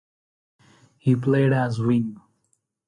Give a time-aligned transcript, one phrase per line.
[0.97, 2.19] He played as wing.